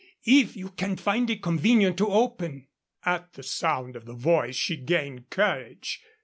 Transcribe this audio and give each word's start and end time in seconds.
"If 0.25 0.55
you 0.57 0.69
can 0.71 0.95
find 0.97 1.29
it 1.29 1.43
convenient 1.43 1.95
to 1.99 2.07
open" 2.07 2.65
At 3.15 3.33
the 3.33 3.43
sound 3.43 3.95
of 3.95 4.05
the 4.05 4.15
voice 4.15 4.55
she 4.55 4.75
gained 4.75 5.29
courage. 5.29 6.01